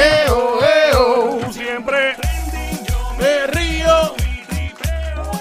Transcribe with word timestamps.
eh, 0.00 0.26
oh, 0.30 0.58
eh, 0.62 0.96
oh. 0.96 1.52
Siempre 1.52 2.16
me 3.18 3.46
río. 3.48 4.14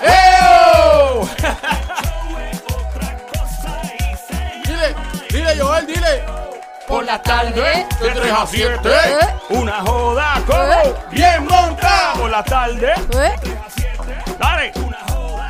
Eh, 0.04 0.40
oh. 0.44 1.30
dile, 4.66 4.96
dile, 5.30 5.58
Joel, 5.60 5.88
dile. 5.88 6.24
Por 6.88 7.06
la 7.06 7.22
tarde, 7.22 7.86
de 8.02 8.10
3 8.10 8.32
a 8.32 8.48
7, 8.48 8.90
¿Eh? 8.90 9.28
una 9.50 9.82
joda 9.82 10.42
como 10.48 10.74
¿Eh? 10.74 10.96
bien 11.12 11.46
montada. 11.46 12.14
Por 12.14 12.32
la 12.32 12.44
tarde, 12.44 12.94
¿Eh? 12.94 13.02
de 13.02 13.08
3 13.08 13.58
a 13.58 13.70
7, 13.70 14.36
dale, 14.40 14.72
una 14.84 14.98
joda. 14.98 15.09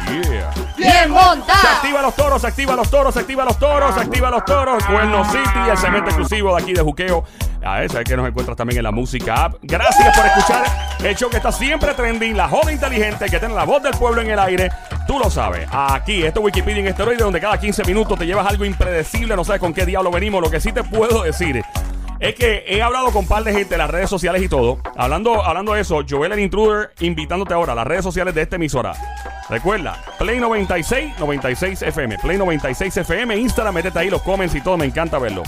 Yeah. 0.10 0.52
Bien 0.76 0.92
Se 1.04 1.08
montada. 1.08 1.76
activa 1.78 2.02
los 2.02 2.16
toros, 2.16 2.42
se 2.42 2.48
activa 2.48 2.76
los 2.76 2.90
toros, 2.90 3.14
se 3.14 3.20
activa 3.20 3.46
los 3.46 3.60
toros, 3.60 3.94
se 3.94 4.02
activa 4.02 4.30
los 4.30 4.46
toros. 4.46 4.84
Cuerno 4.86 5.24
City, 5.26 5.60
el 5.70 5.78
cemento 5.78 6.10
exclusivo 6.10 6.56
de 6.56 6.64
aquí 6.64 6.74
de 6.74 6.82
Juqueo. 6.82 7.24
A 7.64 7.84
esa 7.84 8.04
que 8.04 8.16
nos 8.16 8.28
encuentras 8.28 8.56
también 8.58 8.78
en 8.78 8.84
la 8.84 8.92
música 8.92 9.46
app. 9.46 9.56
Gracias 9.62 10.18
por 10.18 10.26
escuchar 10.26 10.64
el 11.04 11.16
show 11.16 11.30
que 11.30 11.38
está 11.38 11.52
siempre 11.52 11.94
trending, 11.94 12.36
la 12.36 12.48
joda 12.48 12.72
inteligente 12.72 13.26
que 13.30 13.38
tiene 13.38 13.54
la 13.54 13.66
voz 13.66 13.84
del 13.84 13.94
pueblo 13.94 14.22
en 14.22 14.32
el 14.32 14.40
aire. 14.40 14.72
Tú 15.06 15.20
lo 15.20 15.30
sabes. 15.30 15.68
Aquí, 15.72 16.24
esto 16.24 16.40
es 16.40 16.46
Wikipedia 16.46 16.80
en 16.80 16.88
esteroide, 16.88 17.24
donde 17.24 17.42
cada 17.42 17.60
15 17.60 17.84
minutos 17.84 18.18
te 18.18 18.26
llevas 18.26 18.48
algo 18.48 18.64
impredecible, 18.64 19.36
no 19.36 19.44
sabes 19.44 19.60
con 19.60 19.74
qué 19.74 19.86
diablo 19.86 20.10
venimos. 20.10 20.42
Lo 20.42 20.50
que 20.50 20.62
sí 20.62 20.72
te 20.72 20.84
puedo 20.84 21.24
decir 21.24 21.62
es 22.20 22.36
que 22.36 22.66
he 22.68 22.82
hablado 22.82 23.08
con 23.08 23.24
un 23.24 23.28
par 23.28 23.44
de 23.44 23.54
gente 23.54 23.76
en 23.76 23.80
las 23.80 23.90
redes 23.90 24.10
sociales 24.10 24.42
y 24.42 24.50
todo. 24.50 24.80
Hablando, 24.96 25.44
hablando 25.44 25.74
de 25.74 25.82
eso, 25.82 26.02
Joel 26.08 26.34
el 26.34 26.40
Intruder 26.40 26.92
invitándote 27.00 27.54
ahora 27.54 27.74
a 27.74 27.76
las 27.76 27.88
redes 27.88 28.04
sociales 28.04 28.36
de 28.36 28.42
esta 28.42 28.58
emisora. 28.58 28.94
Recuerda, 29.50 30.04
Play 30.18 30.40
96, 30.40 31.18
96 31.20 31.82
FM. 31.82 32.18
Play 32.20 32.38
96 32.38 32.98
FM, 32.98 33.38
Instagram, 33.38 33.74
métete 33.74 34.00
ahí 34.00 34.10
los 34.10 34.22
comments 34.22 34.54
y 34.56 34.62
todo, 34.62 34.78
me 34.78 34.86
encanta 34.86 35.18
verlo. 35.18 35.44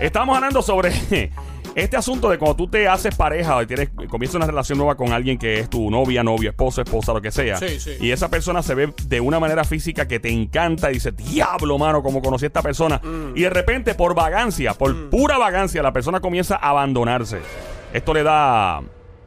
Estamos 0.00 0.36
hablando 0.36 0.60
sobre 0.62 1.30
este 1.74 1.96
asunto 1.96 2.30
de 2.30 2.38
cuando 2.38 2.56
tú 2.56 2.68
te 2.68 2.86
haces 2.88 3.14
pareja 3.16 3.56
o 3.56 3.66
tienes, 3.66 3.90
comienzas 4.08 4.36
una 4.36 4.46
relación 4.46 4.78
nueva 4.78 4.94
con 4.96 5.12
alguien 5.12 5.38
que 5.38 5.58
es 5.58 5.68
tu 5.68 5.90
novia, 5.90 6.22
novio, 6.22 6.50
esposo, 6.50 6.82
esposa, 6.82 7.12
lo 7.12 7.20
que 7.20 7.30
sea. 7.30 7.56
Sí, 7.56 7.80
sí. 7.80 7.96
Y 8.00 8.12
esa 8.12 8.28
persona 8.28 8.62
se 8.62 8.74
ve 8.74 8.92
de 9.06 9.20
una 9.20 9.40
manera 9.40 9.64
física 9.64 10.06
que 10.06 10.20
te 10.20 10.30
encanta 10.30 10.90
y 10.90 10.94
dices, 10.94 11.16
diablo, 11.16 11.76
mano, 11.78 12.02
como 12.02 12.22
conocí 12.22 12.44
a 12.44 12.48
esta 12.48 12.62
persona. 12.62 13.00
Y 13.34 13.42
de 13.42 13.50
repente, 13.50 13.94
por 13.94 14.14
vagancia, 14.14 14.74
por 14.74 15.10
pura 15.10 15.38
vagancia, 15.38 15.82
la 15.82 15.92
persona 15.92 16.20
comienza 16.20 16.56
a 16.56 16.70
abandonarse. 16.70 17.40
Esto 17.92 18.14
le 18.14 18.22
da, 18.22 18.82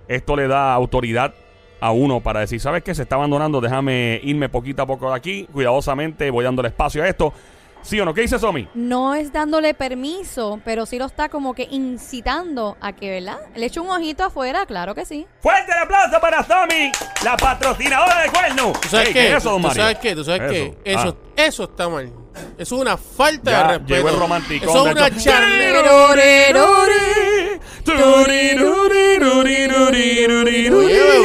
esto 0.08 0.36
le 0.36 0.48
da 0.48 0.74
autoridad 0.74 1.34
a 1.80 1.92
uno 1.92 2.22
para 2.22 2.40
decir, 2.40 2.60
¿sabes 2.60 2.84
qué? 2.84 2.96
Se 2.96 3.04
está 3.04 3.16
abandonando, 3.16 3.62
déjame 3.62 4.20
irme 4.24 4.50
poquito 4.50 4.82
a 4.82 4.88
poco 4.88 5.10
de 5.10 5.16
aquí, 5.16 5.48
cuidadosamente, 5.52 6.32
voy 6.32 6.44
dándole 6.44 6.70
espacio 6.70 7.04
a 7.04 7.08
esto. 7.08 7.34
¿Sí 7.88 7.98
o 8.02 8.04
no? 8.04 8.14
¿Qué 8.14 8.20
dice 8.20 8.38
Somi? 8.38 8.68
No 8.74 9.16
es 9.16 9.32
dándole 9.32 9.74
permiso, 9.74 10.60
pero 10.66 10.86
sí 10.86 11.00
lo 11.00 11.06
está 11.06 11.30
como 11.30 11.54
que 11.54 11.68
incitando 11.72 12.76
a 12.82 12.92
que, 12.92 13.10
¿verdad? 13.10 13.38
Le 13.56 13.66
echo 13.68 13.82
un 13.82 13.90
ojito 13.90 14.26
afuera, 14.26 14.66
claro 14.66 14.94
que 14.94 15.06
sí. 15.06 15.26
Fuerte 15.40 15.72
el 15.72 15.78
aplauso 15.84 16.20
para 16.20 16.44
Somi, 16.44 16.92
la 17.24 17.38
patrocinadora 17.38 18.24
de 18.24 18.30
cuerno. 18.30 18.74
¿Tú 18.82 18.90
sabes 18.90 19.08
Ey, 19.08 19.14
qué? 19.14 19.20
¿qué 19.22 19.28
es 19.32 19.38
eso, 19.38 19.52
don 19.52 19.62
¿Tú 19.62 19.68
Mario? 19.70 19.84
sabes 19.84 19.98
qué? 20.00 20.16
¿Tú 20.16 20.24
sabes 20.26 20.52
qué? 20.52 20.78
Eso. 20.84 21.00
Eso, 21.00 21.18
Ah. 21.18 21.27
Eso 21.38 21.64
está 21.66 21.88
mal. 21.88 22.12
Eso 22.58 22.76
es 22.76 22.82
una 22.82 22.98
falta 22.98 23.52
Ya 23.52 23.58
de 23.58 23.64
respeto. 23.78 23.96
llegó 23.96 24.10
el 24.10 24.20
romanticón 24.20 24.70
Eso 24.70 24.86
es 24.88 24.92
una. 24.92 25.02
Oye, 29.78 30.70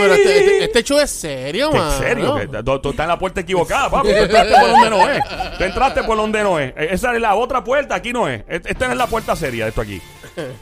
pero 0.00 0.14
este, 0.14 0.38
este- 0.38 0.64
este 0.64 0.82
show 0.84 0.98
es 1.00 1.10
serio, 1.10 1.70
¿En 1.72 1.78
man. 1.78 1.98
serio? 1.98 2.34
Que 2.36 2.46
Tú, 2.62 2.90
estás 2.90 3.04
en 3.04 3.08
la 3.08 3.18
puerta 3.18 3.40
equivocada, 3.40 3.90
papi. 3.90 4.08
Tú 4.08 4.14
entraste 4.14 4.54
por 4.60 4.70
donde 4.70 4.90
no 4.90 5.10
es. 5.10 5.20
Tú 5.58 5.64
entraste 5.64 6.02
por 6.04 6.16
donde 6.16 6.42
no 6.42 6.58
es. 6.60 6.72
Esa 6.76 7.14
es 7.14 7.20
la 7.20 7.34
otra 7.34 7.62
puerta, 7.64 7.94
aquí 7.96 8.12
no 8.12 8.28
es. 8.28 8.42
Esta 8.48 8.86
no 8.86 8.92
es 8.92 8.98
la 8.98 9.06
puerta 9.06 9.34
seria 9.36 9.64
de 9.64 9.70
esto 9.70 9.80
aquí. 9.80 10.00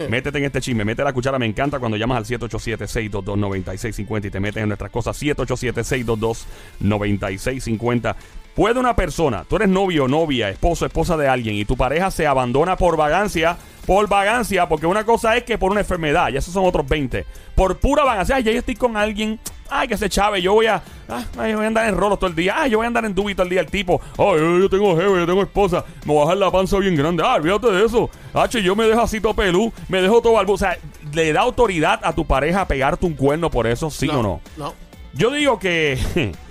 Métete 0.08 0.38
en 0.38 0.44
este 0.44 0.60
chisme, 0.60 0.84
mete 0.84 1.04
la 1.04 1.12
cuchara, 1.12 1.38
me 1.38 1.46
encanta 1.46 1.78
cuando 1.78 1.96
llamas 1.96 2.19
al 2.19 2.25
787-622-9650 2.41 4.26
y 4.26 4.30
te 4.30 4.41
metes 4.41 4.62
en 4.62 4.69
nuestras 4.69 4.91
cosas. 4.91 5.16
787-622-9650. 5.22 8.16
Puede 8.60 8.78
una 8.78 8.94
persona, 8.94 9.47
tú 9.48 9.56
eres 9.56 9.71
novio, 9.71 10.06
novia, 10.06 10.50
esposo, 10.50 10.84
esposa 10.84 11.16
de 11.16 11.26
alguien 11.26 11.54
y 11.54 11.65
tu 11.65 11.78
pareja 11.78 12.10
se 12.10 12.26
abandona 12.26 12.76
por 12.76 12.94
vagancia, 12.94 13.56
por 13.87 14.06
vagancia, 14.06 14.69
porque 14.69 14.84
una 14.84 15.03
cosa 15.06 15.34
es 15.34 15.44
que 15.44 15.56
por 15.56 15.71
una 15.71 15.81
enfermedad, 15.81 16.28
y 16.28 16.37
esos 16.37 16.53
son 16.53 16.66
otros 16.66 16.87
20. 16.87 17.25
Por 17.54 17.78
pura 17.78 18.04
vagancia, 18.04 18.37
ay, 18.37 18.43
ya 18.43 18.53
yo 18.53 18.59
estoy 18.59 18.76
con 18.76 18.99
alguien, 18.99 19.41
ay, 19.70 19.88
que 19.88 19.97
se 19.97 20.10
chave, 20.10 20.43
yo 20.43 20.53
voy 20.53 20.66
a, 20.66 20.82
ah, 21.09 21.25
ay, 21.38 21.53
yo 21.53 21.56
voy 21.56 21.65
a 21.65 21.69
andar 21.69 21.88
en 21.88 21.97
rolos 21.97 22.19
todo 22.19 22.28
el 22.28 22.37
día, 22.37 22.54
ay, 22.54 22.70
yo 22.70 22.76
voy 22.76 22.84
a 22.84 22.88
andar 22.88 23.06
en 23.06 23.15
dubi 23.15 23.34
todo 23.34 23.44
el 23.44 23.49
día, 23.49 23.60
el 23.60 23.70
tipo, 23.70 23.99
ay, 24.19 24.38
yo, 24.38 24.69
tengo 24.69 24.94
jefe, 24.94 25.09
yo 25.09 25.26
tengo 25.26 25.41
esposa, 25.41 25.82
me 26.04 26.12
voy 26.12 26.20
a 26.20 26.25
bajar 26.26 26.37
la 26.37 26.50
panza 26.50 26.76
bien 26.76 26.94
grande, 26.94 27.22
ah, 27.25 27.37
olvídate 27.37 27.72
de 27.72 27.87
eso, 27.87 28.10
H, 28.34 28.62
yo 28.62 28.76
me 28.76 28.84
dejo 28.84 29.00
así 29.00 29.22
todo 29.22 29.32
pelú, 29.32 29.72
me 29.88 30.03
dejo 30.03 30.20
todo 30.20 30.38
algo, 30.38 30.53
o 30.53 30.59
sea, 30.59 30.76
le 31.15 31.32
da 31.32 31.41
autoridad 31.41 31.99
a 32.03 32.12
tu 32.12 32.26
pareja 32.26 32.60
a 32.60 32.69
pegarte 32.69 33.06
un 33.06 33.15
cuerno 33.15 33.50
por 33.50 33.66
eso, 33.66 33.91
sí 33.91 34.06
o 34.10 34.22
no. 34.22 34.43
No. 34.59 34.89
Yo 35.15 35.31
digo 35.31 35.59
que. 35.59 35.98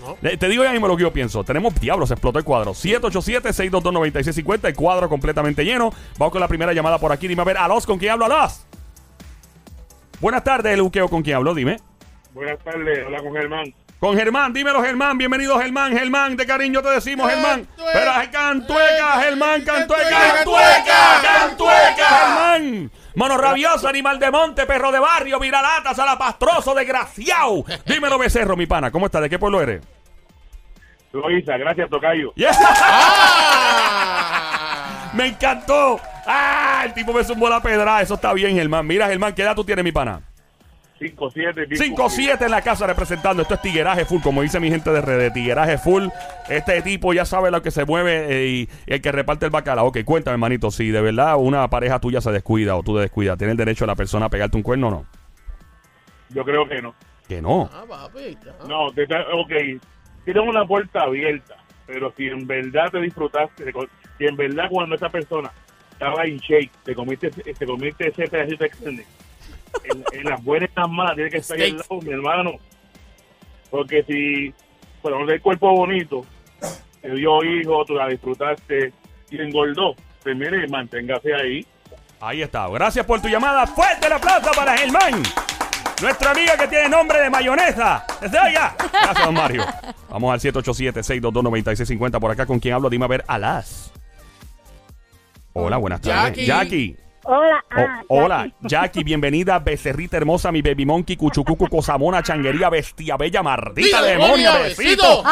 No. 0.02 0.16
Te 0.38 0.47
digo 0.47 0.64
ya 0.64 0.72
mismo 0.72 0.88
lo 0.88 0.97
que 0.97 1.03
yo 1.03 1.14
pienso. 1.14 1.44
Tenemos 1.44 1.80
diablos, 1.80 2.12
explotó 2.12 2.40
el 2.40 2.46
cuadro. 2.46 2.72
787-622-9650. 2.74 4.68
El 4.68 4.75
cuadro 4.75 5.08
completamente 5.09 5.64
lleno. 5.64 5.92
Vamos 6.18 6.31
con 6.31 6.42
la 6.42 6.47
primera 6.47 6.74
llamada 6.74 6.98
por 6.98 7.12
aquí. 7.12 7.28
Dime 7.28 7.42
a 7.42 7.46
ver, 7.46 7.58
Alos, 7.58 7.86
¿con 7.86 7.98
quién 8.00 8.12
hablo, 8.12 8.25
Alos? 8.25 8.66
Buenas 10.19 10.44
tardes, 10.44 10.74
el 10.74 10.81
buqueo, 10.81 11.08
¿con 11.08 11.24
quién 11.24 11.38
hablo? 11.38 11.53
Dime. 11.53 11.78
Buenas 12.34 12.59
tardes, 12.59 13.06
hola 13.08 13.24
con 13.24 13.34
Germán. 13.34 13.74
Con 14.00 14.18
Germán, 14.18 14.53
dímelo, 14.53 14.81
Germán. 14.81 15.18
Bienvenido, 15.18 15.59
Germán. 15.59 15.92
Germán, 15.98 16.38
de 16.38 16.46
cariño 16.46 16.81
te 16.81 16.90
decimos, 16.90 17.30
Germán. 17.30 17.66
Cantueca. 17.66 17.92
Pero 17.94 18.31
cantueca, 18.31 19.22
Germán, 19.22 19.62
cantueca. 19.64 20.09
Cantueca, 20.09 21.22
Cantueca, 21.22 22.08
Germán. 22.08 22.92
Mono 23.19 23.38
rabioso, 23.38 23.85
animal 23.90 24.18
de 24.18 24.31
monte, 24.31 24.66
perro 24.66 24.94
de 24.94 25.00
barrio, 25.00 25.41
viralatas, 25.41 25.97
salapastroso, 25.97 26.74
desgraciado. 26.74 27.66
Dímelo, 27.85 28.18
becerro, 28.18 28.56
mi 28.56 28.66
pana. 28.66 28.91
¿Cómo 28.91 29.07
estás? 29.07 29.22
¿De 29.22 29.30
qué 29.30 29.38
pueblo 29.38 29.59
eres? 29.59 29.81
Loisa, 31.12 31.57
gracias, 31.57 31.90
Tocayo. 31.90 32.31
Yeah. 32.35 32.53
¡Ah! 33.91 34.30
Me 35.13 35.28
encantó. 35.28 36.00
Ah, 36.25 36.84
el 36.85 36.94
tipo 36.94 37.12
me 37.12 37.25
zumbó 37.25 37.50
la 37.50 37.62
pedra. 37.62 38.02
Eso 38.02 38.13
está 38.13 38.31
bien, 38.31 38.56
Germán. 38.56 38.88
Mira, 38.88 39.09
Germán, 39.09 39.36
¿qué 39.36 39.41
edad 39.41 39.53
tú 39.53 39.66
tienes, 39.66 39.84
mi 39.84 39.91
pana? 39.91 40.22
5-7. 41.00 41.68
5-7 41.70 42.46
en 42.46 42.52
la 42.52 42.62
casa 42.62 42.86
representando. 42.86 43.42
Esto 43.42 43.54
es 43.54 43.62
tigueraje 43.62 44.06
full, 44.06 44.22
como 44.22 44.42
dice 44.42 44.60
mi 44.60 44.70
gente 44.70 44.92
de 44.92 45.02
redes. 45.02 45.32
Tigueraje 45.34 45.78
full. 45.78 46.08
Este 46.50 46.82
tipo 46.82 47.14
ya 47.14 47.26
sabe 47.26 47.52
lo 47.52 47.62
que 47.62 47.72
se 47.72 47.86
mueve 47.86 48.26
eh, 48.30 48.48
y, 48.48 48.70
y 48.86 48.94
el 48.94 49.02
que 49.02 49.12
reparte 49.12 49.46
el 49.46 49.52
bacalao. 49.52 49.88
Ok, 49.88 50.00
cuéntame, 50.04 50.34
hermanito. 50.34 50.72
Si 50.72 50.90
de 50.90 51.02
verdad 51.02 51.38
una 51.38 51.68
pareja 51.70 52.00
tuya 52.00 52.20
se 52.22 52.32
descuida 52.32 52.76
o 52.76 52.84
tú 52.84 52.96
te 52.96 53.02
descuidas, 53.02 53.38
¿tiene 53.38 53.52
el 53.52 53.58
derecho 53.58 53.86
a 53.86 53.88
la 53.88 53.96
persona 53.96 54.26
a 54.26 54.30
pegarte 54.30 54.58
un 54.58 54.64
cuerno 54.64 54.88
o 54.90 54.92
no? 54.92 55.06
Yo 56.30 56.44
creo 56.44 56.68
que 56.68 56.82
no. 56.82 56.94
Que 57.28 57.42
no. 57.42 57.70
Ah, 57.74 57.86
papi. 57.88 58.38
ah. 58.48 58.66
No, 58.68 58.92
te, 58.92 59.04
ok, 59.04 59.81
tienes 60.26 60.44
una 60.44 60.66
puerta 60.66 61.02
abierta, 61.02 61.56
pero 61.88 62.12
si 62.18 62.28
en 62.28 62.46
verdad 62.46 62.90
te 62.92 63.00
disfrutaste, 63.02 63.72
si 64.18 64.26
en 64.26 64.36
verdad 64.36 64.66
cuando 64.70 64.96
esa 64.96 65.10
persona 65.10 65.52
estaba 65.92 66.24
en 66.26 66.38
shake, 66.38 66.72
te 66.84 66.96
comiste, 66.96 67.30
te 67.30 67.66
comiste 67.66 68.10
ese 68.10 68.28
pedacito 68.28 68.64
de 68.64 68.70
carne, 68.70 69.06
en, 69.84 70.03
en 70.12 70.30
las 70.30 70.44
buenas 70.44 70.69
y 70.69 70.80
en 70.80 70.81
las 70.84 70.91
malas 70.91 71.16
tiene 71.16 71.30
que 71.30 71.38
estar 71.38 71.57
ahí 71.57 71.72
al 71.72 71.78
lado, 71.78 72.02
mi 72.02 72.12
hermano. 72.12 72.52
Porque 73.69 74.03
si, 74.03 74.53
bueno, 75.02 75.30
el 75.30 75.41
cuerpo 75.41 75.72
bonito, 75.72 76.25
te 77.02 77.12
dio 77.12 77.44
hijo, 77.44 77.85
tú 77.85 77.96
la 77.96 78.07
disfrutaste 78.07 78.94
y 79.30 79.41
engordó, 79.41 79.96
pues 80.24 80.35
mire, 80.35 80.68
manténgase 80.68 81.34
ahí. 81.34 81.66
Ahí 82.21 82.42
está. 82.42 82.68
Gracias 82.68 83.06
por 83.06 83.21
tu 83.21 83.30
llamada. 83.30 83.66
Fuerte 83.66 84.07
el 84.07 84.13
aplauso 84.13 84.51
para 84.56 84.77
Germán. 84.77 85.24
Nuestra 86.01 86.31
amiga 86.31 86.57
que 86.57 86.68
tiene 86.68 86.89
nombre 86.89 87.19
de 87.21 87.30
mayonesa. 87.30 88.06
¡Se 88.19 88.39
oiga! 88.39 88.75
Gracias, 88.92 89.25
don 89.25 89.33
Mario. 89.33 89.66
Vamos 90.10 90.33
al 90.33 90.39
787-622-9650. 90.54 92.19
Por 92.19 92.31
acá, 92.31 92.45
¿con 92.45 92.60
quién 92.60 92.74
hablo? 92.74 92.89
Dime 92.89 93.06
a 93.06 93.07
ver, 93.07 93.24
Alas. 93.27 93.92
Hola, 95.54 95.77
buenas 95.77 96.01
tardes. 96.01 96.45
Jackie. 96.45 96.45
Jackie. 96.45 97.08
Hola, 97.24 97.63
Oh, 97.75 97.80
ah, 97.81 98.01
hola, 98.07 98.38
Jackie. 98.62 98.68
Jackie, 98.68 99.04
bienvenida, 99.04 99.60
becerrita 99.60 100.18
hermosa, 100.18 100.51
mi 100.51 100.62
baby 100.62 100.86
monkey, 100.86 101.16
cuchucucu, 101.18 101.68
cosamona, 101.68 102.24
changuería, 102.24 102.69
bestia 102.69 103.18
bella, 103.18 103.44
mardita, 103.44 104.01
¡Dile, 104.01 104.12
demonia, 104.13 104.57
besito. 104.60 105.24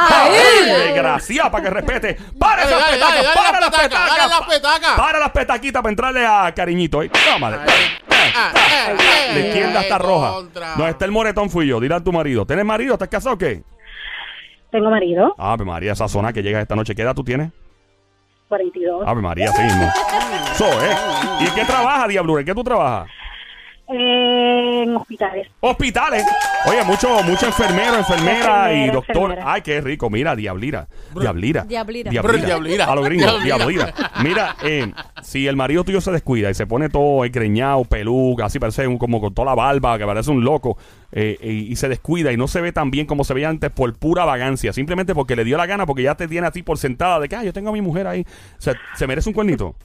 desgracia, 0.86 1.50
para 1.50 1.64
que 1.64 1.70
respete! 1.70 2.18
¡Para 2.38 2.64
esas 2.64 2.80
dale, 2.80 2.94
petacas! 2.94 3.16
dale, 3.24 3.28
¡Para 3.34 3.60
las 3.60 3.70
petacas, 3.70 4.08
dale 4.18 4.30
las 4.30 4.42
petacas. 4.48 4.92
¡Para 4.98 5.20
las 5.20 5.32
petaquitas 5.32 5.82
para 5.82 5.90
entrarle 5.92 6.26
a 6.28 6.54
cariñito! 6.54 7.02
¿eh? 7.02 7.10
Tómale. 7.34 7.58
Ah, 8.10 8.52
eh, 8.90 8.96
eh, 8.98 9.34
La 9.34 9.40
izquierda 9.48 9.82
está 9.82 9.96
eh, 9.96 10.00
roja. 10.00 10.32
contra. 10.34 10.76
No, 10.76 10.88
está 10.88 11.06
el 11.06 11.12
moretón 11.12 11.50
fui 11.50 11.68
yo. 11.68 11.80
Dile 11.80 11.96
a 11.96 12.00
tu 12.04 12.12
marido. 12.12 12.46
¿Tienes 12.46 12.66
marido? 12.66 12.94
¿Estás 12.94 13.08
casado 13.08 13.36
o 13.36 13.38
qué? 13.38 13.64
Tengo 14.72 14.90
marido, 14.90 15.34
Ave 15.38 15.64
María, 15.64 15.94
esa 15.94 16.10
zona 16.10 16.34
que 16.34 16.44
llegas 16.44 16.62
esta 16.62 16.76
noche. 16.76 16.94
¿Qué 16.94 17.02
edad 17.02 17.16
tú 17.16 17.24
tienes? 17.24 17.52
42. 18.48 19.08
Ave 19.08 19.22
María, 19.22 19.52
sí 19.52 19.62
mismo. 19.64 19.92
So, 20.58 20.66
¿eh? 20.66 20.96
¿Y 21.42 21.46
qué 21.52 21.64
trabaja, 21.66 22.08
Diablo? 22.08 22.40
¿En 22.40 22.46
qué 22.46 22.56
tú 22.56 22.64
trabajas? 22.64 23.08
En 23.90 24.96
hospitales. 24.98 25.48
Hospitales. 25.62 26.24
Oye, 26.68 26.84
mucho, 26.84 27.24
mucho 27.24 27.46
enfermero, 27.46 27.96
enfermera 27.98 28.74
y 28.74 28.90
doctor. 28.90 29.32
enfermera. 29.32 29.54
Ay, 29.54 29.62
qué 29.62 29.80
rico. 29.80 30.10
Mira, 30.10 30.36
diablira. 30.36 30.88
Diablira. 31.18 31.64
Diablira. 31.64 32.12
Diablira. 32.12 32.86
A 32.86 32.96
lo 32.96 33.02
gringo, 33.04 33.26
Diablira. 33.40 33.56
diablira. 33.86 33.94
Mira, 34.24 34.56
eh, 34.64 34.92
si 35.24 35.48
el 35.48 35.56
marido 35.56 35.84
tuyo 35.86 36.02
se 36.02 36.12
descuida 36.12 36.50
y 36.50 36.54
se 36.54 36.68
pone 36.68 36.90
todo 36.90 37.24
engreñado, 37.24 37.86
peluca, 37.86 38.46
así 38.46 38.60
parece 38.60 38.88
un- 38.88 38.98
como 38.98 39.22
con 39.22 39.34
toda 39.34 39.46
la 39.48 39.56
barba, 39.56 39.98
que 39.98 40.06
parece 40.06 40.32
un 40.32 40.44
loco, 40.44 40.78
eh, 41.14 41.38
y, 41.42 41.72
y 41.72 41.76
se 41.78 41.88
descuida 41.88 42.34
y 42.34 42.38
no 42.38 42.48
se 42.50 42.60
ve 42.60 42.74
tan 42.74 42.92
bien 42.92 43.06
como 43.06 43.24
se 43.24 43.34
veía 43.34 43.48
antes 43.48 43.72
por 43.72 43.98
pura 43.98 44.26
vagancia, 44.26 44.74
simplemente 44.74 45.16
porque 45.16 45.36
le 45.38 45.46
dio 45.46 45.56
la 45.58 45.66
gana, 45.66 45.86
porque 45.86 46.04
ya 46.04 46.16
te 46.16 46.28
tiene 46.28 46.48
a 46.48 46.52
ti 46.52 46.62
por 46.62 46.78
sentada 46.78 47.20
de 47.22 47.30
que, 47.30 47.36
ah, 47.38 47.44
yo 47.44 47.54
tengo 47.54 47.70
a 47.70 47.74
mi 47.74 47.82
mujer 47.82 48.06
ahí. 48.08 48.22
O 48.22 48.62
sea, 48.62 48.74
¿se 48.96 49.08
merece 49.08 49.30
un 49.30 49.34
cuernito? 49.34 49.76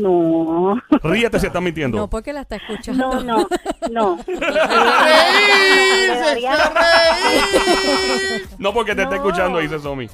No. 0.00 0.80
Ríete 1.02 1.38
si 1.40 1.46
estás 1.46 1.62
mintiendo. 1.62 1.98
No, 1.98 2.08
porque 2.08 2.32
la 2.32 2.40
está 2.42 2.56
escuchando. 2.56 3.22
No, 3.22 3.22
no, 3.22 3.48
no. 3.90 4.18
No 8.58 8.72
porque 8.72 8.94
te 8.94 9.02
está 9.02 9.16
No. 9.16 9.22
escuchando, 9.22 9.58
dice 9.58 9.78
Somi. 9.78 10.08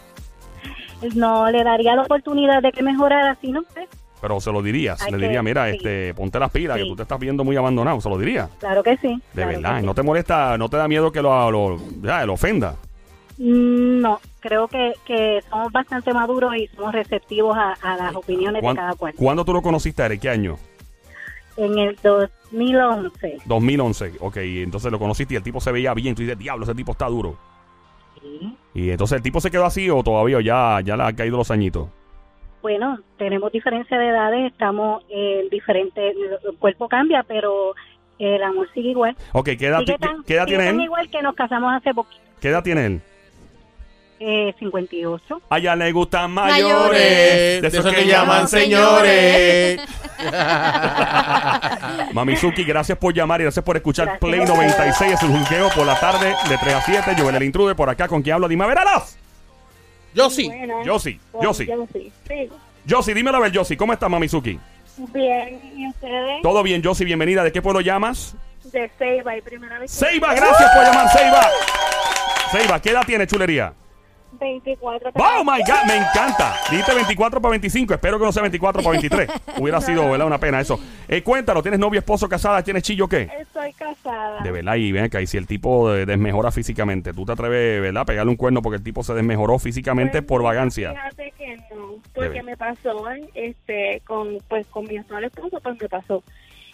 No, 1.14 1.50
le 1.50 1.62
daría 1.62 1.94
la 1.94 2.02
oportunidad 2.02 2.62
de 2.62 2.72
que 2.72 2.82
mejorara 2.82 3.32
así, 3.32 3.50
no 3.52 3.62
sé. 3.74 3.86
Pero 4.20 4.40
se 4.40 4.50
lo 4.50 4.62
dirías. 4.62 5.02
Hay 5.02 5.12
Le 5.12 5.18
que- 5.18 5.24
diría, 5.24 5.42
mira, 5.42 5.68
sí. 5.70 5.76
este, 5.76 6.14
ponte 6.14 6.38
las 6.38 6.50
pilas, 6.50 6.78
que 6.78 6.84
Sí. 6.84 6.88
tú 6.88 6.96
te 6.96 7.02
estás 7.02 7.18
viendo 7.18 7.44
muy 7.44 7.54
abandonado. 7.56 8.00
Se 8.00 8.08
lo 8.08 8.16
diría. 8.18 8.48
Claro 8.58 8.82
que 8.82 8.96
sí. 8.96 9.08
De 9.08 9.42
claro 9.42 9.50
verdad. 9.50 9.80
sí. 9.80 9.86
No 9.86 9.94
te 9.94 10.02
molesta, 10.02 10.56
no 10.56 10.68
te 10.70 10.76
da 10.78 10.88
miedo 10.88 11.12
que 11.12 11.20
lo, 11.20 11.50
lo, 11.50 11.78
ya, 12.02 12.24
lo 12.24 12.32
ofenda. 12.32 12.76
Mm, 13.38 14.00
No, 14.00 14.20
creo 14.40 14.68
que, 14.68 14.92
que 15.04 15.40
somos 15.50 15.70
bastante 15.72 16.12
maduros 16.14 16.56
y 16.56 16.66
somos 16.68 16.92
receptivos 16.92 17.56
a, 17.56 17.72
a 17.82 17.96
las 17.96 18.14
opiniones 18.14 18.60
de 18.60 18.60
¿Cuán- 18.66 18.76
cada 18.76 18.94
cual. 18.94 19.14
¿Cuándo 19.16 19.44
tú 19.44 19.52
lo 19.52 19.62
conociste, 19.62 20.02
Eric? 20.04 20.20
¿Qué 20.22 20.30
año? 20.30 20.56
En 21.56 21.78
el 21.78 21.96
2011. 22.02 23.38
2011. 23.46 24.12
Ok, 24.20 24.36
entonces 24.38 24.92
lo 24.92 24.98
conociste 24.98 25.34
y 25.34 25.36
el 25.38 25.42
tipo 25.42 25.60
se 25.60 25.72
veía 25.72 25.94
bien. 25.94 26.14
Tú 26.14 26.22
dices, 26.22 26.38
diablo, 26.38 26.64
ese 26.64 26.74
tipo 26.74 26.92
está 26.92 27.06
duro. 27.06 27.36
Sí. 28.20 28.56
Y 28.74 28.90
entonces 28.90 29.16
el 29.16 29.22
tipo 29.22 29.40
se 29.40 29.50
quedó 29.50 29.64
así 29.64 29.88
o 29.90 30.02
todavía 30.02 30.40
ya, 30.40 30.80
ya 30.84 30.96
le 30.96 31.02
han 31.04 31.14
caído 31.14 31.36
los 31.38 31.50
añitos. 31.50 31.88
Bueno, 32.62 32.98
tenemos 33.16 33.52
diferencia 33.52 33.96
de 33.98 34.08
edades, 34.08 34.52
estamos 34.52 35.04
en 35.08 35.48
diferentes, 35.50 36.14
el 36.44 36.56
cuerpo 36.58 36.88
cambia, 36.88 37.22
pero 37.22 37.74
el 38.18 38.42
amor 38.42 38.68
sigue 38.74 38.90
igual. 38.90 39.16
Ok, 39.32 39.50
¿qué 39.58 39.66
edad, 39.68 39.78
Sigue 39.80 39.98
tan, 39.98 40.24
¿qué 40.24 40.34
edad 40.34 40.44
sigue 40.46 40.56
tiene 40.56 40.70
tan 40.72 40.80
él? 40.80 40.84
igual 40.86 41.08
que 41.10 41.22
nos 41.22 41.34
casamos 41.36 41.72
hace 41.74 41.94
poquito, 41.94 42.20
¿Qué 42.40 42.48
edad 42.48 42.64
tiene 42.64 42.86
él? 42.86 43.00
Eh, 44.20 44.54
58. 44.58 45.42
A 45.50 45.58
ella 45.58 45.76
le 45.76 45.92
gustan 45.92 46.30
Mayores. 46.30 46.62
mayores. 46.74 47.62
De 47.62 47.68
esos 47.68 47.94
que 47.94 48.06
llaman 48.06 48.48
señores. 48.48 49.80
Mamizuki, 52.12 52.64
gracias 52.64 52.98
por 52.98 53.12
llamar 53.14 53.40
y 53.40 53.44
gracias 53.44 53.64
por 53.64 53.76
escuchar 53.76 54.06
Gracias. 54.06 54.20
Play 54.20 54.44
96. 54.44 55.12
Es 55.12 55.22
el 55.22 55.28
juqueo 55.28 55.68
por 55.74 55.86
la 55.86 55.98
tarde 55.98 56.34
de 56.48 56.58
3 56.58 56.74
a 56.74 56.80
7. 56.82 57.14
Joel 57.18 57.36
el 57.36 57.42
intruder 57.42 57.76
por 57.76 57.88
acá. 57.88 58.08
¿Con 58.08 58.22
quién 58.22 58.34
hablo? 58.34 58.48
Dime 58.48 58.64
a 58.64 58.68
ver, 58.68 58.78
alas. 58.78 59.18
Yo 60.14 60.30
sí. 60.30 60.50
Yo 60.84 60.98
sí, 60.98 61.20
yo 61.42 61.52
sí. 61.52 61.68
Yo 62.86 63.02
sí. 63.02 63.14
Dímelo 63.14 63.36
a 63.36 63.40
ver, 63.40 63.54
Josi. 63.54 63.76
¿Cómo 63.76 63.92
estás, 63.92 64.08
Mamizuki? 64.08 64.58
Bien, 65.12 65.60
¿y 65.76 65.88
ustedes? 65.88 66.40
Todo 66.42 66.62
bien, 66.62 66.82
Josi. 66.82 67.04
Bienvenida. 67.04 67.44
¿De 67.44 67.52
qué 67.52 67.60
pueblo 67.60 67.82
llamas? 67.82 68.34
De 68.72 68.90
Ceiba 68.98 69.36
y 69.36 69.42
primera 69.42 69.78
vez. 69.78 69.90
Seiba, 69.90 70.34
gracias 70.34 70.70
por 70.74 70.84
llamar, 70.84 71.08
Seiba. 71.10 71.50
Seiba, 72.50 72.80
¿qué 72.80 72.90
edad 72.90 73.02
tiene, 73.06 73.26
chulería? 73.26 73.72
24. 74.38 75.10
¡Oh, 75.14 75.44
my 75.44 75.60
God! 75.62 75.86
Me 75.86 75.96
encanta. 75.96 76.54
Dijiste 76.70 76.94
24 76.94 77.40
para 77.40 77.50
25. 77.50 77.94
Espero 77.94 78.18
que 78.18 78.24
no 78.24 78.32
sea 78.32 78.42
24 78.42 78.82
para 78.82 78.92
23. 78.92 79.28
Hubiera 79.58 79.80
sido, 79.80 80.08
¿verdad? 80.10 80.26
Una 80.26 80.38
pena 80.38 80.60
eso. 80.60 80.78
Eh, 81.08 81.22
cuéntalo, 81.22 81.62
¿tienes 81.62 81.80
novio, 81.80 81.98
esposo, 82.00 82.28
casada? 82.28 82.62
¿Tienes 82.62 82.82
chillo 82.82 83.08
qué? 83.08 83.28
Estoy 83.40 83.72
casada. 83.72 84.42
De 84.42 84.50
verdad, 84.50 84.74
y 84.76 84.92
ven 84.92 85.04
acá, 85.04 85.20
y 85.20 85.26
si 85.26 85.36
el 85.36 85.46
tipo 85.46 85.90
de- 85.90 86.06
desmejora 86.06 86.50
físicamente, 86.50 87.12
tú 87.12 87.24
te 87.24 87.32
atreves, 87.32 87.80
¿verdad? 87.82 88.02
A 88.02 88.06
pegarle 88.06 88.30
un 88.30 88.36
cuerno 88.36 88.62
porque 88.62 88.76
el 88.78 88.82
tipo 88.82 89.02
se 89.02 89.14
desmejoró 89.14 89.58
físicamente 89.58 90.22
por 90.22 90.42
vagancia. 90.42 90.90
Fíjate 90.92 91.32
que 91.38 91.56
no, 91.74 91.96
porque 92.14 92.42
me 92.42 92.56
pasó, 92.56 93.04
este, 93.34 94.00
con, 94.06 94.38
pues, 94.48 94.66
con 94.68 94.84
mi 94.86 94.96
actual 94.98 95.24
esposo, 95.24 95.60
pues 95.60 95.80
me 95.80 95.88
pasó. 95.88 96.22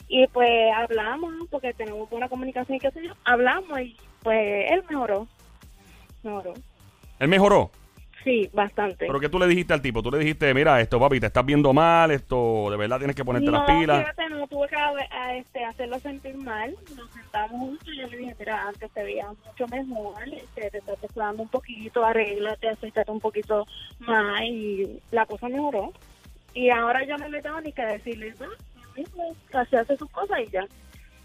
Y 0.09 0.27
pues 0.27 0.51
hablamos, 0.77 1.33
porque 1.51 1.73
tenemos 1.73 2.09
buena 2.11 2.29
comunicación 2.29 2.77
y 2.77 2.81
qué 2.81 2.91
sé 2.91 3.03
yo, 3.07 3.15
hablamos 3.25 3.81
y 3.81 3.97
pues 4.23 4.71
él 4.71 4.83
mejoró. 4.91 5.27
Mejoró. 6.23 6.53
Él 7.23 7.29
mejoró. 7.29 7.71
Sí, 8.25 8.51
bastante. 8.53 9.07
Pero 9.07 9.21
¿qué 9.21 9.29
tú 9.29 9.39
le 9.39 9.47
dijiste 9.47 9.73
al 9.73 9.81
tipo? 9.81 10.03
Tú 10.03 10.11
le 10.11 10.19
dijiste, 10.19 10.53
mira, 10.55 10.81
esto, 10.81 10.99
papi, 10.99 11.21
te 11.21 11.27
estás 11.27 11.47
viendo 11.47 11.73
mal, 11.73 12.11
esto, 12.11 12.69
de 12.69 12.77
verdad 12.77 12.99
tienes 12.99 13.15
que 13.15 13.25
ponerte 13.25 13.49
no, 13.49 13.59
las 13.59 13.63
pilas. 13.67 14.01
fíjate, 14.01 14.29
no 14.31 14.47
tuve 14.49 14.67
que 14.69 14.75
a- 14.77 14.93
a, 15.11 15.37
este, 15.37 15.65
hacerlo 15.65 16.01
sentir 16.01 16.37
mal. 16.37 16.75
Nos 16.97 17.11
sentamos 17.13 17.61
juntos 17.61 17.89
y 17.95 18.01
yo 18.01 18.07
le 18.09 18.17
dije, 18.17 18.35
mira, 18.41 18.67
antes 18.67 18.91
te 18.91 19.05
veía 19.05 19.27
mucho 19.29 19.69
mejor, 19.69 20.15
este, 20.35 20.71
te 20.71 20.79
estás 20.79 21.01
descuidando 21.01 21.43
un 21.45 21.49
poquito, 21.49 22.05
arréglate, 22.05 22.69
acércate 22.69 23.11
un 23.13 23.21
poquito 23.21 23.67
más 24.01 24.43
y 24.43 25.01
la 25.13 25.25
cosa 25.27 25.49
mejoró. 25.49 25.93
Y 26.55 26.71
ahora 26.71 27.05
yo 27.07 27.17
no 27.19 27.29
le 27.29 27.41
tengo 27.41 27.61
ni 27.61 27.73
que 27.73 27.83
decirle, 27.87 28.35
¿no? 28.41 28.47
Él 28.47 29.05
mismo 29.05 29.37
hace 29.53 29.97
sus 29.97 30.11
cosas 30.11 30.41
y 30.45 30.51
ya. 30.51 30.67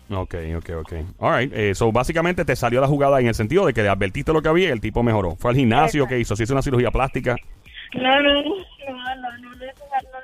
Ok, 0.10 0.36
ok, 0.58 0.70
ok. 0.82 0.94
All 1.20 1.38
right. 1.40 1.54
Eh, 1.54 1.76
so, 1.76 1.92
básicamente 1.92 2.46
te 2.46 2.56
salió 2.56 2.80
la 2.80 2.88
jugada 2.88 3.20
en 3.20 3.28
el 3.28 3.36
sentido 3.36 3.66
de 3.66 3.74
que 3.74 3.84
le 3.84 3.90
advertiste 3.90 4.32
lo 4.32 4.42
que 4.42 4.48
había 4.50 4.70
y 4.70 4.72
el 4.72 4.80
tipo 4.80 5.04
mejoró. 5.04 5.36
Fue 5.36 5.52
al 5.52 5.58
gimnasio, 5.58 6.08
que 6.08 6.18
hizo? 6.20 6.36
¿Se 6.36 6.44
hizo 6.44 6.54
una 6.54 6.62
cirugía 6.62 6.92
plástica? 6.92 7.36
No, 7.94 8.02
no, 8.22 8.34
no, 8.34 8.42
no, 8.42 9.16
no, 9.16 9.38
no, 9.38 9.56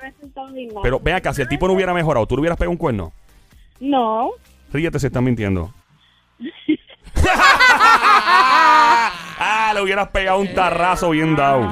necesito- 0.02 0.50
nada. 0.50 0.80
Pero 0.82 1.00
ve 1.00 1.12
acá, 1.12 1.32
si 1.34 1.42
el 1.42 1.48
tipo 1.48 1.66
no 1.66 1.74
hubiera 1.74 1.92
mejorado, 1.94 2.26
¿tú 2.26 2.34
le 2.36 2.40
hubieras 2.40 2.56
pegado 2.58 2.70
un 2.72 2.76
cuerno? 2.78 3.12
No, 3.80 4.30
Ríete 4.72 4.98
si 4.98 5.06
estás 5.06 5.22
mintiendo. 5.22 5.72
ah, 9.38 9.72
le 9.74 9.80
hubieras 9.82 10.08
pegado 10.08 10.38
un 10.40 10.52
tarrazo 10.54 11.10
bien 11.10 11.36
dado. 11.36 11.68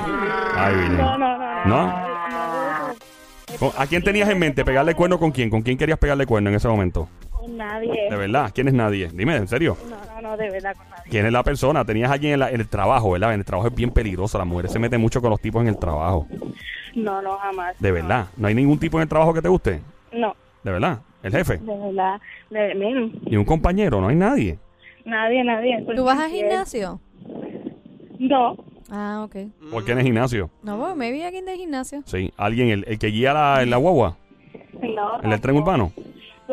Ay, 0.56 0.74
Virgen. 0.76 0.96
no, 0.98 1.18
no, 1.18 1.38
no. 1.38 1.64
¿No? 1.64 1.86
no, 1.86 2.94
¿Con- 3.58 3.72
¿A 3.76 3.86
quién 3.86 4.02
tenías 4.02 4.28
en 4.28 4.38
mente? 4.38 4.64
¿Pegarle 4.64 4.94
cuerno 4.94 5.18
con 5.18 5.30
quién? 5.30 5.50
¿Con 5.50 5.62
quién 5.62 5.78
querías 5.78 5.98
pegarle 5.98 6.26
cuerno 6.26 6.50
en 6.50 6.56
ese 6.56 6.68
momento? 6.68 7.08
Con 7.42 7.56
nadie. 7.56 8.08
De 8.10 8.16
verdad, 8.16 8.50
¿quién 8.54 8.68
es 8.68 8.74
nadie? 8.74 9.08
Dime, 9.12 9.36
en 9.36 9.48
serio. 9.48 9.76
No, 9.88 9.96
no, 10.14 10.30
no, 10.30 10.36
de 10.36 10.50
verdad 10.50 10.74
con 10.76 10.88
nadie. 10.88 11.02
¿Quién 11.10 11.26
es 11.26 11.32
la 11.32 11.42
persona? 11.42 11.84
Tenías 11.84 12.10
a 12.10 12.14
alguien 12.14 12.34
en, 12.34 12.40
la- 12.40 12.50
en 12.50 12.60
el 12.60 12.68
trabajo, 12.68 13.10
¿verdad? 13.10 13.34
En 13.34 13.40
el 13.40 13.44
trabajo 13.46 13.68
es 13.68 13.74
bien 13.74 13.90
peligroso. 13.90 14.38
Las 14.38 14.46
mujeres 14.46 14.72
se 14.72 14.78
meten 14.78 15.00
mucho 15.00 15.20
con 15.20 15.30
los 15.30 15.40
tipos 15.40 15.62
en 15.62 15.68
el 15.68 15.78
trabajo. 15.78 16.26
No, 16.94 17.20
no, 17.22 17.36
jamás. 17.38 17.74
De 17.78 17.90
verdad. 17.92 18.26
¿No 18.36 18.48
hay 18.48 18.54
ningún 18.54 18.78
tipo 18.78 18.98
en 18.98 19.02
el 19.02 19.08
trabajo 19.08 19.32
que 19.34 19.42
te 19.42 19.48
guste? 19.48 19.80
No, 20.12 20.34
De 20.62 20.70
verdad. 20.72 21.00
El 21.22 21.32
jefe. 21.32 21.58
de 21.58 21.76
verdad. 21.78 22.20
De, 22.50 23.10
Y 23.26 23.36
un 23.36 23.44
compañero, 23.44 24.00
no 24.00 24.08
hay 24.08 24.16
nadie. 24.16 24.58
nadie, 25.04 25.42
nadie. 25.44 25.84
Soy 25.86 25.96
¿Tú 25.96 26.04
vas 26.04 26.18
al 26.18 26.30
gimnasio? 26.30 27.00
No, 28.18 28.56
Ah, 28.94 29.22
ok. 29.24 29.36
¿Por 29.70 29.84
qué 29.86 29.92
en 29.92 29.98
el 29.98 30.04
gimnasio? 30.04 30.50
No, 30.62 30.78
pues 30.78 30.94
me 30.96 31.10
vi 31.12 31.22
aquí 31.22 31.38
en 31.38 31.48
el 31.48 31.56
gimnasio. 31.56 32.02
Sí. 32.04 32.30
¿Alguien, 32.36 32.68
el, 32.68 32.84
el 32.86 32.98
que 32.98 33.06
guía 33.06 33.32
la, 33.32 33.62
en 33.62 33.70
la 33.70 33.78
guagua? 33.78 34.16
no. 34.82 35.22
¿En 35.22 35.32
el 35.32 35.40
tren 35.40 35.56
urbano? 35.56 35.92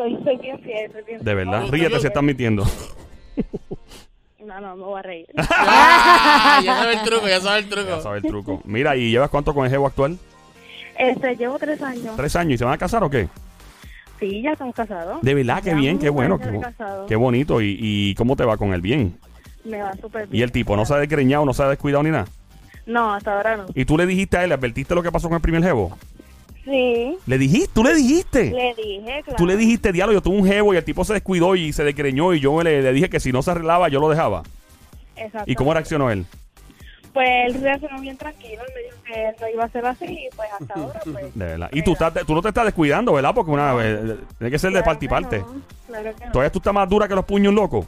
Soy, 0.00 0.18
soy 0.24 0.36
bien 0.38 0.58
fiel, 0.60 0.90
soy 0.92 1.02
bien 1.06 1.22
De 1.22 1.34
verdad. 1.34 1.60
No, 1.62 1.70
Ríete 1.70 1.92
yo- 1.92 2.00
si 2.00 2.06
estás 2.06 2.22
mintiendo. 2.22 2.64
No, 4.44 4.58
no, 4.60 4.76
me 4.76 4.82
voy 4.84 4.98
a 4.98 5.02
reír. 5.02 5.26
Ah, 5.50 6.60
ya 6.64 6.74
sabe 6.78 6.94
el 6.94 7.02
truco, 7.02 7.28
ya 7.28 7.40
sabe 7.40 7.58
el 7.60 7.68
truco. 7.68 7.88
Ya 7.88 8.00
sabes 8.00 8.24
el 8.24 8.30
truco. 8.30 8.62
Mira, 8.64 8.96
¿y 8.96 9.10
llevas 9.10 9.28
cuánto 9.30 9.52
con 9.54 9.64
el 9.66 9.70
jevo 9.70 9.86
actual? 9.86 10.18
Este, 10.98 11.36
llevo 11.36 11.58
tres 11.58 11.80
años. 11.82 12.16
¿Tres 12.16 12.34
años? 12.36 12.54
¿Y 12.54 12.58
se 12.58 12.64
van 12.64 12.74
a 12.74 12.78
casar 12.78 13.04
o 13.04 13.10
qué? 13.10 13.28
Sí, 14.18 14.42
ya 14.42 14.52
estamos 14.52 14.74
casados. 14.74 15.20
De 15.22 15.34
verdad, 15.34 15.62
qué 15.62 15.70
Ya 15.70 15.76
bien, 15.76 15.98
qué 15.98 16.08
bueno. 16.10 16.38
Qué, 16.38 16.46
de 16.46 16.52
bo- 16.52 16.60
casado. 16.62 17.06
qué 17.06 17.16
bonito. 17.16 17.60
¿Y, 17.60 17.76
¿Y 17.78 18.14
cómo 18.14 18.36
te 18.36 18.44
va 18.44 18.56
con 18.56 18.72
él? 18.74 18.80
Bien. 18.80 19.18
Me 19.64 19.80
va 19.82 19.92
súper 19.94 20.26
bien. 20.26 20.40
¿Y 20.40 20.42
el 20.42 20.50
tipo 20.52 20.76
no 20.76 20.84
se 20.86 20.94
ha 20.94 20.98
desgreñado, 20.98 21.44
no 21.44 21.52
se 21.54 21.62
ha 21.62 21.68
descuidado 21.68 22.02
ni 22.02 22.10
nada? 22.10 22.26
No, 22.86 23.12
hasta 23.14 23.36
ahora 23.36 23.56
no. 23.58 23.66
¿Y 23.74 23.84
tú 23.84 23.96
le 23.98 24.06
dijiste 24.06 24.36
a 24.38 24.42
él, 24.42 24.48
le 24.48 24.54
advertiste 24.54 24.94
lo 24.94 25.02
que 25.02 25.12
pasó 25.12 25.28
con 25.28 25.36
el 25.36 25.42
primer 25.42 25.62
jevo? 25.62 25.96
Sí, 26.64 27.16
¿Le 27.26 27.38
dijiste? 27.38 27.70
¿Tú 27.72 27.82
le 27.82 27.94
dijiste? 27.94 28.50
le 28.50 28.74
dije, 28.74 29.22
claro. 29.24 29.36
Tú 29.36 29.46
le 29.46 29.56
dijiste, 29.56 29.92
diálogo, 29.92 30.14
yo 30.14 30.22
tuve 30.22 30.36
un 30.38 30.46
jevo 30.46 30.74
y 30.74 30.76
el 30.76 30.84
tipo 30.84 31.04
se 31.04 31.14
descuidó 31.14 31.56
y 31.56 31.72
se 31.72 31.84
desgreñó 31.84 32.34
y 32.34 32.40
yo 32.40 32.62
le, 32.62 32.82
le 32.82 32.92
dije 32.92 33.08
que 33.08 33.18
si 33.20 33.32
no 33.32 33.42
se 33.42 33.50
arreglaba 33.52 33.88
yo 33.88 33.98
lo 34.00 34.08
dejaba. 34.10 34.42
Exacto. 35.16 35.50
¿Y 35.50 35.54
cómo 35.54 35.72
reaccionó 35.72 36.10
él? 36.10 36.26
Pues 37.12 37.28
él 37.46 37.60
reaccionó 37.62 38.00
bien 38.00 38.16
tranquilo. 38.16 38.62
Él 38.66 38.72
me 38.74 38.82
dijo 38.82 39.02
que 39.04 39.28
él 39.28 39.34
no 39.40 39.48
iba 39.48 39.64
a 39.64 39.68
ser 39.70 39.86
así 39.86 40.04
y 40.04 40.28
pues 40.36 40.48
hasta 40.60 40.74
ahora 40.74 41.00
pues... 41.12 41.34
De 41.34 41.44
verdad. 41.44 41.68
Y 41.72 41.82
tú, 41.82 41.92
estás, 41.92 42.12
tú 42.26 42.34
no 42.34 42.42
te 42.42 42.48
estás 42.48 42.64
descuidando, 42.66 43.12
¿verdad? 43.14 43.32
Porque 43.34 43.50
una 43.50 43.74
vez, 43.74 44.18
tiene 44.38 44.50
que 44.50 44.58
ser 44.58 44.70
de 44.70 44.82
Claro 44.82 44.84
parte 44.84 45.04
y 45.04 45.08
que 45.08 45.10
parte. 45.10 45.38
no, 45.38 45.62
Claro 45.88 46.16
que 46.16 46.26
no. 46.26 46.32
Todavía 46.32 46.52
tú 46.52 46.58
estás 46.58 46.74
más 46.74 46.88
dura 46.88 47.08
que 47.08 47.14
los 47.14 47.24
puños 47.24 47.52
locos. 47.54 47.86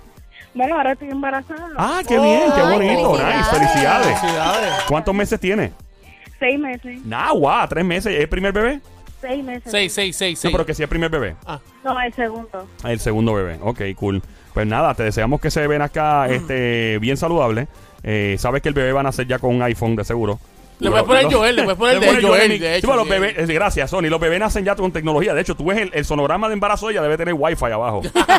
Bueno, 0.54 0.76
ahora 0.76 0.92
estoy 0.92 1.08
embarazada. 1.10 1.68
Ah, 1.78 2.02
qué 2.06 2.18
bien, 2.18 2.42
qué 2.54 2.62
bonito. 2.62 3.14
felicidades. 3.14 3.36
Nice, 3.36 3.50
felicidades. 3.50 4.20
Felicidades. 4.20 4.72
¿Cuántos 4.88 5.14
meses 5.14 5.40
tiene? 5.40 5.72
Seis 6.42 6.58
meses. 6.58 7.04
Nah, 7.06 7.30
guau, 7.32 7.68
tres 7.68 7.84
meses. 7.84 8.12
¿Es 8.14 8.20
el 8.20 8.28
primer 8.28 8.52
bebé? 8.52 8.80
Seis 9.20 9.44
meses. 9.44 9.62
Seis, 9.70 9.92
seis, 9.92 10.16
seis, 10.16 10.37
No, 10.38 10.40
seis. 10.42 10.52
pero 10.52 10.66
que 10.66 10.75
sí 10.75 10.82
es 10.82 10.87
el 10.87 10.88
primer 10.88 11.08
bebé. 11.08 11.37
Ah, 11.46 11.61
No, 11.84 12.00
el 12.00 12.12
segundo. 12.12 12.66
El 12.84 12.99
segundo 12.99 13.34
bebé. 13.34 13.58
Ok, 13.62 13.80
cool. 13.94 14.20
Pues 14.52 14.66
nada, 14.66 14.92
te 14.94 15.04
deseamos 15.04 15.40
que 15.40 15.52
se 15.52 15.64
ven 15.68 15.80
acá 15.82 16.26
este, 16.28 16.99
bien 17.00 17.16
saludable. 17.16 17.68
Eh, 18.02 18.34
sabes 18.40 18.61
que 18.62 18.68
el 18.70 18.75
bebé 18.75 18.90
va 18.92 18.99
a 19.00 19.04
nacer 19.04 19.28
ya 19.28 19.38
con 19.38 19.54
un 19.54 19.62
iPhone 19.62 19.94
de 19.94 20.02
seguro. 20.04 20.40
Le 20.80 20.90
puedes 20.90 21.04
poner 21.06 21.32
Joel, 21.32 21.54
le 21.54 21.62
puedes 21.62 21.78
poner 21.78 21.99
Le 22.00 22.06
de 22.16 22.22
Joel, 22.26 22.49
de 22.49 22.58
Sí, 22.58 22.64
hecho, 22.78 22.88
pero 22.88 22.96
los 22.96 23.04
sí. 23.06 23.11
bebés, 23.12 23.38
eh, 23.49 23.52
gracias, 23.54 23.88
Sony. 23.90 24.08
Los 24.11 24.18
bebés 24.18 24.40
nacen 24.40 24.64
ya 24.64 24.75
con 24.75 24.90
tecnología. 24.90 25.32
De 25.32 25.40
hecho, 25.40 25.54
tú 25.54 25.66
ves 25.66 25.78
el, 25.78 25.90
el 25.94 26.04
sonograma 26.04 26.49
de 26.49 26.54
embarazo 26.54 26.90
ella, 26.90 27.00
debe 27.02 27.16
tener 27.16 27.34
wifi 27.38 27.66
abajo. 27.66 28.00
El 28.04 28.11
bebé- 28.11 28.32